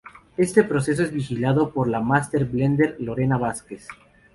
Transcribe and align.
Este 0.35 0.63
proceso 0.63 1.03
es 1.03 1.11
vigilado 1.11 1.71
por 1.71 1.87
la 1.87 2.01
"master 2.01 2.45
blender" 2.45 2.95
Lorena 2.97 3.37
Vázquez. 3.37 3.87